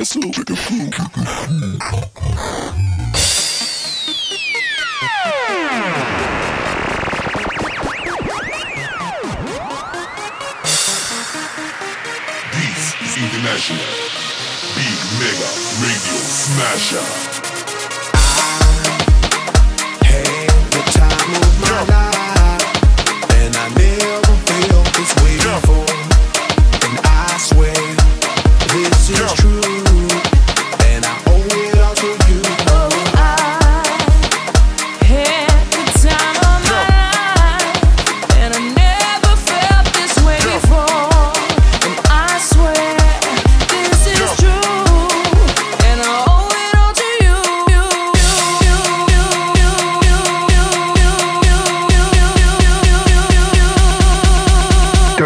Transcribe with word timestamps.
This 0.00 0.16
is. 0.16 0.24
International 13.20 13.84
Big 14.74 14.98
Mega 15.20 15.48
Radio 15.82 16.16
Smasher. 16.16 17.29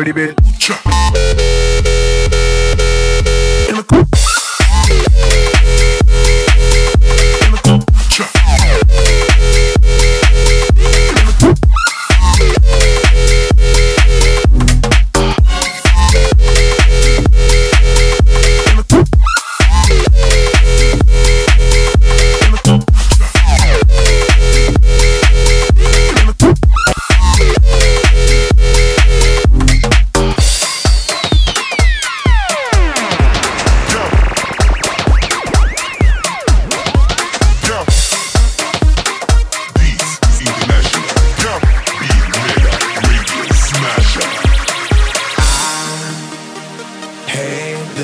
the 0.05 0.13
bitch. 0.13 1.54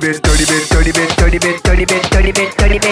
30 0.00 0.12
bit, 0.12 0.22
30 0.22 0.46
bit, 0.46 0.68
30 0.68 0.92
bit, 0.92 1.10
30 1.18 1.38
bit, 1.38 1.62
30 1.62 1.84
bit, 1.84 2.02
30 2.10 2.32
bit, 2.32 2.56
30 2.56 2.80
bit. 2.80 2.89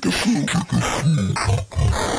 Cuckoo. 0.00 2.09